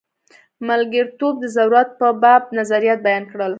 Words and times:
ملګرتوب 0.69 1.33
د 1.39 1.45
ضرورت 1.57 1.89
په 1.99 2.07
باب 2.21 2.43
نظریات 2.59 2.99
بیان 3.07 3.23
کړل. 3.31 3.49